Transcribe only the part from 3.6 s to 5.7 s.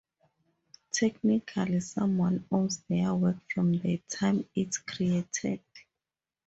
the time it's created.